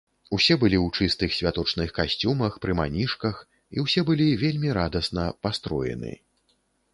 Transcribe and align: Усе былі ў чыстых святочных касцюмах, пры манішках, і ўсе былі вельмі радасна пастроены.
Усе 0.35 0.55
былі 0.61 0.77
ў 0.85 0.99
чыстых 0.99 1.35
святочных 1.39 1.91
касцюмах, 1.97 2.55
пры 2.63 2.77
манішках, 2.79 3.35
і 3.77 3.85
ўсе 3.85 4.01
былі 4.09 4.27
вельмі 4.45 4.69
радасна 4.79 5.29
пастроены. 5.43 6.11